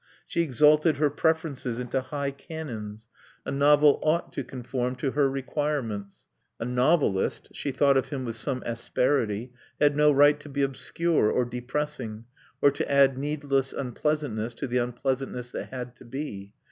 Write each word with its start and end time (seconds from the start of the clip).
She 0.25 0.41
exalted 0.41 0.97
her 0.97 1.11
preferences 1.11 1.77
into 1.77 2.01
high 2.01 2.31
canons. 2.31 3.07
A 3.45 3.51
novel 3.51 3.99
ought 4.01 4.33
to 4.33 4.43
conform 4.43 4.95
to 4.95 5.11
her 5.11 5.29
requirements. 5.29 6.27
A 6.59 6.65
novelist 6.65 7.49
(she 7.53 7.69
thought 7.69 7.95
of 7.97 8.09
him 8.09 8.25
with 8.25 8.35
some 8.35 8.63
asperity) 8.65 9.53
had 9.79 9.95
no 9.95 10.11
right 10.11 10.39
to 10.39 10.49
be 10.49 10.63
obscure, 10.63 11.29
or 11.29 11.45
depressing, 11.45 12.25
or 12.63 12.71
to 12.71 12.91
add 12.91 13.15
needless 13.19 13.73
unpleasantness 13.73 14.55
to 14.55 14.65
the 14.65 14.79
unpleasantness 14.79 15.51
that 15.51 15.69
had 15.69 15.95
to 15.97 16.05
be. 16.05 16.53